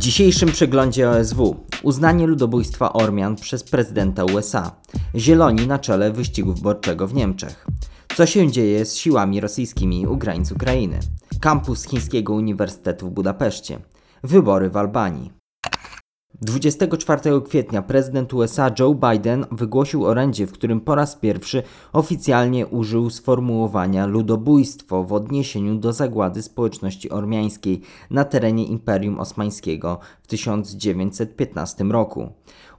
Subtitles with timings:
[0.00, 4.76] dzisiejszym przeglądzie OSW uznanie ludobójstwa Ormian przez prezydenta USA,
[5.14, 7.66] zieloni na czele wyścigu wyborczego w Niemczech.
[8.16, 11.00] Co się dzieje z siłami rosyjskimi u granic Ukrainy?
[11.40, 13.78] Kampus Chińskiego Uniwersytetu w Budapeszcie.
[14.22, 15.39] Wybory w Albanii.
[16.42, 21.62] 24 kwietnia prezydent USA Joe Biden wygłosił orędzie, w którym po raz pierwszy
[21.92, 27.80] oficjalnie użył sformułowania ludobójstwo w odniesieniu do zagłady społeczności ormiańskiej
[28.10, 32.28] na terenie Imperium Osmańskiego w 1915 roku.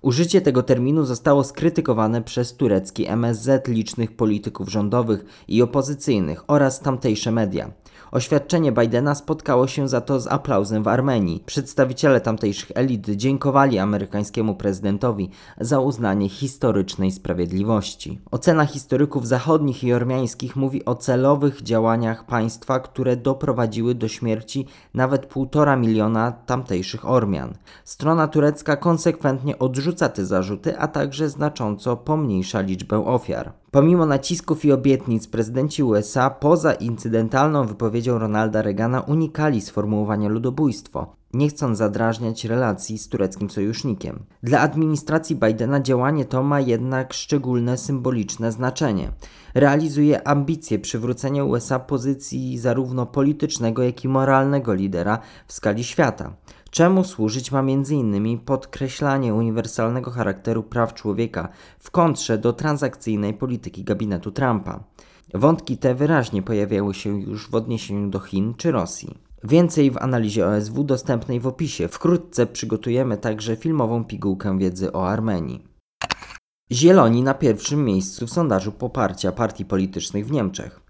[0.01, 7.31] Użycie tego terminu zostało skrytykowane przez turecki MSZ, licznych polityków rządowych i opozycyjnych oraz tamtejsze
[7.31, 7.71] media.
[8.11, 11.43] Oświadczenie Bidena spotkało się za to z aplauzem w Armenii.
[11.45, 15.29] Przedstawiciele tamtejszych elit dziękowali amerykańskiemu prezydentowi
[15.59, 18.19] za uznanie historycznej sprawiedliwości.
[18.31, 25.25] Ocena historyków zachodnich i ormiańskich mówi o celowych działaniach państwa, które doprowadziły do śmierci nawet
[25.25, 27.53] półtora miliona tamtejszych Ormian.
[27.83, 33.60] Strona turecka konsekwentnie odrzuca te zarzuty, a także znacząco pomniejsza liczbę ofiar.
[33.71, 41.49] Pomimo nacisków i obietnic, prezydenci USA poza incydentalną wypowiedzią Ronalda Reagana unikali sformułowania ludobójstwo, nie
[41.49, 44.23] chcąc zadrażniać relacji z tureckim sojusznikiem.
[44.43, 49.11] Dla administracji Bidena działanie to ma jednak szczególne symboliczne znaczenie.
[49.53, 56.33] Realizuje ambicje przywrócenia USA pozycji zarówno politycznego, jak i moralnego lidera w skali świata
[56.71, 58.39] czemu służyć ma m.in.
[58.39, 64.83] podkreślanie uniwersalnego charakteru praw człowieka w kontrze do transakcyjnej polityki gabinetu Trumpa.
[65.33, 69.17] Wątki te wyraźnie pojawiały się już w odniesieniu do Chin czy Rosji.
[69.43, 71.87] Więcej w analizie OSW dostępnej w opisie.
[71.87, 75.63] Wkrótce przygotujemy także filmową pigułkę wiedzy o Armenii.
[76.71, 80.81] Zieloni na pierwszym miejscu w sondażu poparcia partii politycznych w Niemczech.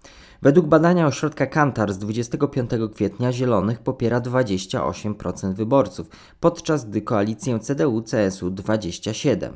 [0.42, 6.08] Według badania ośrodka Kantar z 25 kwietnia Zielonych popiera 28% wyborców,
[6.40, 9.50] podczas gdy koalicję CDU-CSU 27%.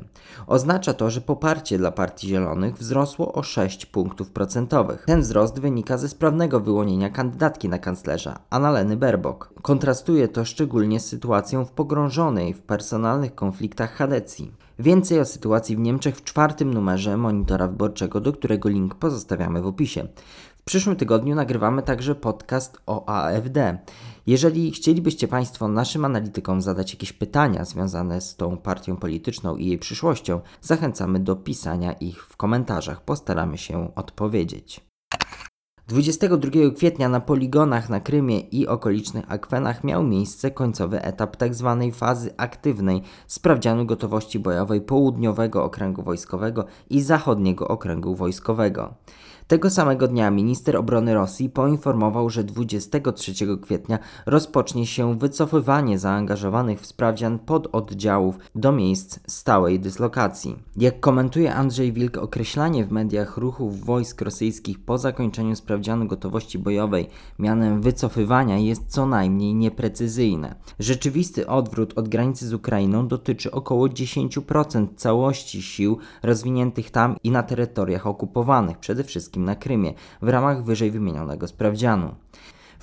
[0.47, 5.03] Oznacza to, że poparcie dla Partii Zielonych wzrosło o 6 punktów procentowych.
[5.05, 9.49] Ten wzrost wynika ze sprawnego wyłonienia kandydatki na kanclerza, Annaleny Baerbock.
[9.61, 14.51] Kontrastuje to szczególnie z sytuacją w pogrążonej w personalnych konfliktach Hadecji.
[14.79, 19.67] Więcej o sytuacji w Niemczech w czwartym numerze monitora wyborczego, do którego link pozostawiamy w
[19.67, 20.07] opisie.
[20.67, 23.77] Przyszłym tygodniu nagrywamy także podcast o AfD.
[24.25, 29.77] Jeżeli chcielibyście Państwo naszym analitykom zadać jakieś pytania związane z tą partią polityczną i jej
[29.77, 33.01] przyszłością, zachęcamy do pisania ich w komentarzach.
[33.01, 34.87] Postaramy się odpowiedzieć.
[35.87, 41.77] 22 kwietnia na poligonach na Krymie i okolicznych akwenach miał miejsce końcowy etap tzw.
[41.81, 48.93] Tak fazy aktywnej sprawdzianu gotowości bojowej południowego okręgu wojskowego i zachodniego okręgu wojskowego.
[49.47, 56.85] Tego samego dnia minister obrony Rosji poinformował, że 23 kwietnia rozpocznie się wycofywanie zaangażowanych w
[56.85, 60.55] sprawdzian pododdziałów do miejsc stałej dyslokacji.
[60.77, 67.07] Jak komentuje Andrzej Wilk, określanie w mediach ruchów wojsk rosyjskich po zakończeniu sprawdzianu gotowości bojowej
[67.39, 70.55] mianem wycofywania jest co najmniej nieprecyzyjne.
[70.79, 77.43] Rzeczywisty odwrót od granicy z Ukrainą dotyczy około 10% całości sił rozwiniętych tam i na
[77.43, 82.15] terytoriach okupowanych, przede wszystkim na Krymie w ramach wyżej wymienionego sprawdzianu.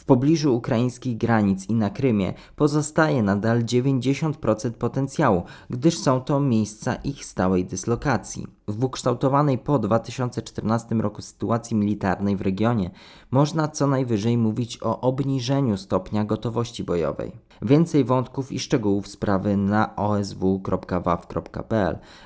[0.04, 6.94] W pobliżu ukraińskich granic i na Krymie pozostaje nadal 90% potencjału, gdyż są to miejsca
[6.94, 8.46] ich stałej dyslokacji.
[8.68, 12.90] W ukształtowanej po 2014 roku sytuacji militarnej w regionie
[13.30, 17.32] można co najwyżej mówić o obniżeniu stopnia gotowości bojowej.
[17.62, 20.58] Więcej wątków i szczegółów sprawy na osw.waw.pl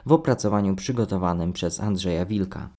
[0.06, 2.77] w opracowaniu przygotowanym przez Andrzeja Wilka.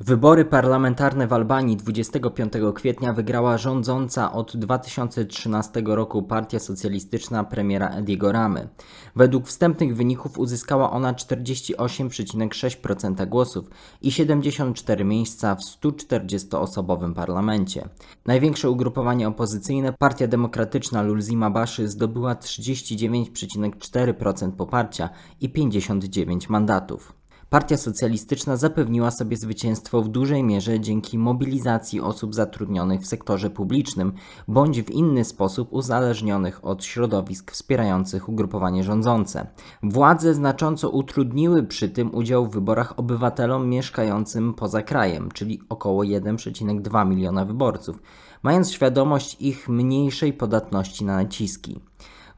[0.00, 8.32] Wybory parlamentarne w Albanii 25 kwietnia wygrała rządząca od 2013 roku Partia Socjalistyczna premiera Ediego
[8.32, 8.68] Ramy.
[9.16, 13.70] Według wstępnych wyników uzyskała ona 48,6% głosów
[14.02, 17.88] i 74 miejsca w 140-osobowym parlamencie.
[18.26, 25.10] Największe ugrupowanie opozycyjne, Partia Demokratyczna Lulzima Baszy zdobyła 39,4% poparcia
[25.40, 27.15] i 59 mandatów.
[27.50, 34.12] Partia Socjalistyczna zapewniła sobie zwycięstwo w dużej mierze dzięki mobilizacji osób zatrudnionych w sektorze publicznym
[34.48, 39.46] bądź w inny sposób uzależnionych od środowisk wspierających ugrupowanie rządzące.
[39.82, 47.08] Władze znacząco utrudniły przy tym udział w wyborach obywatelom mieszkającym poza krajem, czyli około 1,2
[47.08, 48.02] miliona wyborców,
[48.42, 51.80] mając świadomość ich mniejszej podatności na naciski.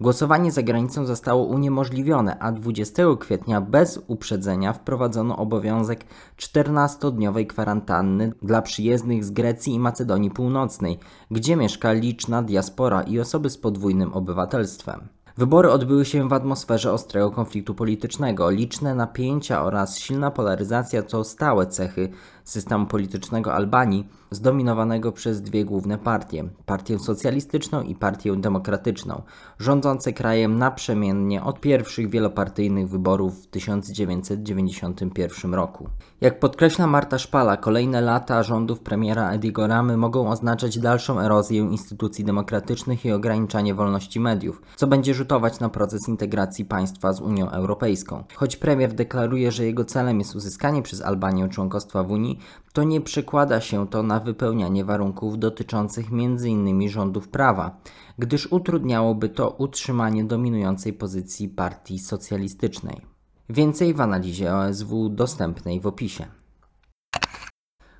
[0.00, 6.05] Głosowanie za granicą zostało uniemożliwione, a 20 kwietnia bez uprzedzenia wprowadzono obowiązek
[6.37, 10.99] 14-dniowej kwarantanny dla przyjezdnych z Grecji i Macedonii Północnej,
[11.31, 15.09] gdzie mieszka liczna diaspora i osoby z podwójnym obywatelstwem.
[15.39, 18.51] Wybory odbyły się w atmosferze ostrego konfliktu politycznego.
[18.51, 22.09] Liczne napięcia oraz silna polaryzacja to stałe cechy
[22.49, 29.23] systemu politycznego Albanii, zdominowanego przez dwie główne partie partię socjalistyczną i partię demokratyczną,
[29.59, 35.89] rządzące krajem naprzemiennie od pierwszych wielopartyjnych wyborów w 1991 roku.
[36.21, 42.25] Jak podkreśla Marta Szpala, kolejne lata rządów premiera Ediego Ramy mogą oznaczać dalszą erozję instytucji
[42.25, 48.25] demokratycznych i ograniczanie wolności mediów, co będzie rzutować na proces integracji państwa z Unią Europejską.
[48.35, 52.38] Choć premier deklaruje, że jego celem jest uzyskanie przez Albanię członkostwa w Unii,
[52.73, 56.88] to nie przekłada się to na wypełnianie warunków dotyczących m.in.
[56.88, 57.81] rządów prawa,
[58.19, 63.00] gdyż utrudniałoby to utrzymanie dominującej pozycji partii socjalistycznej.
[63.49, 66.26] Więcej w analizie OSW dostępnej w opisie.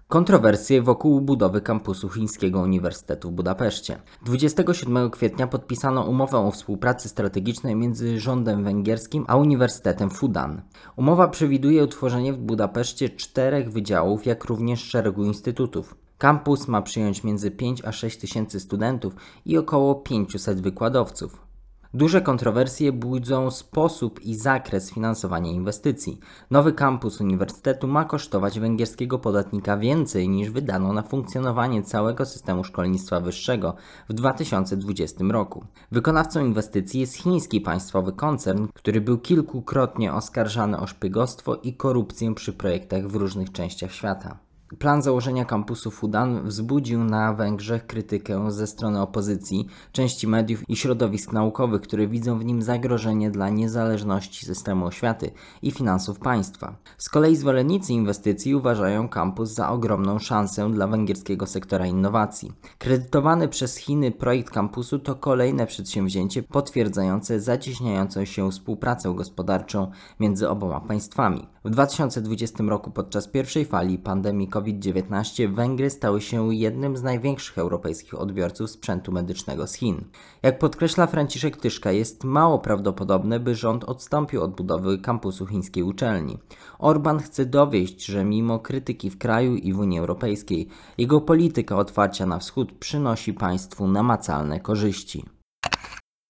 [0.09, 3.99] Kontrowersje wokół budowy kampusu Chińskiego Uniwersytetu w Budapeszcie.
[4.25, 10.63] 27 kwietnia podpisano umowę o współpracy strategicznej między rządem węgierskim a Uniwersytetem Fudan.
[10.97, 15.97] Umowa przewiduje utworzenie w Budapeszcie czterech wydziałów, jak również szeregu instytutów.
[16.19, 21.48] Kampus ma przyjąć między 5 a 6 tysięcy studentów i około 500 wykładowców.
[21.95, 26.19] Duże kontrowersje budzą sposób i zakres finansowania inwestycji.
[26.51, 33.21] Nowy kampus uniwersytetu ma kosztować węgierskiego podatnika więcej niż wydano na funkcjonowanie całego systemu szkolnictwa
[33.21, 33.75] wyższego
[34.09, 35.65] w 2020 roku.
[35.93, 42.53] Wykonawcą inwestycji jest chiński państwowy koncern, który był kilkukrotnie oskarżany o szpiegostwo i korupcję przy
[42.53, 44.48] projektach w różnych częściach świata.
[44.69, 51.33] Plan założenia kampusu Fudan wzbudził na Węgrzech krytykę ze strony opozycji, części mediów i środowisk
[51.33, 55.31] naukowych, które widzą w nim zagrożenie dla niezależności systemu oświaty
[55.63, 56.77] i finansów państwa.
[56.99, 62.53] Z kolei zwolennicy inwestycji uważają kampus za ogromną szansę dla węgierskiego sektora innowacji.
[62.79, 70.81] Kredytowany przez Chiny projekt kampusu to kolejne przedsięwzięcie potwierdzające zacieśniającą się współpracę gospodarczą między oboma
[70.81, 71.47] państwami.
[71.65, 78.21] W 2020 roku podczas pierwszej fali pandemii COVID-19 Węgry stały się jednym z największych europejskich
[78.21, 80.05] odbiorców sprzętu medycznego z Chin.
[80.43, 86.39] Jak podkreśla Franciszek Tyszka, jest mało prawdopodobne, by rząd odstąpił od budowy kampusu chińskiej uczelni.
[86.79, 90.69] Orban chce dowieść, że mimo krytyki w kraju i w Unii Europejskiej,
[90.99, 95.38] jego polityka otwarcia na wschód przynosi państwu namacalne korzyści.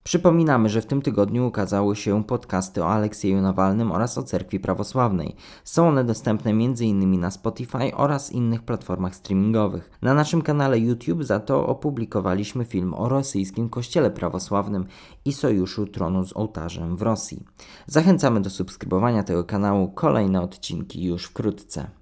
[0.08, 5.36] Przypominamy, że w tym tygodniu ukazały się podcasty o Aleksieju Nawalnym oraz o Cerkwi Prawosławnej.
[5.64, 7.20] Są one dostępne m.in.
[7.20, 9.90] na Spotify oraz innych platformach streamingowych.
[10.02, 14.86] Na naszym kanale YouTube za to opublikowaliśmy film o rosyjskim kościele prawosławnym
[15.24, 17.44] i sojuszu tronu z ołtarzem w Rosji.
[17.86, 19.88] Zachęcamy do subskrybowania tego kanału.
[19.88, 21.98] Kolejne odcinki już wkrótce.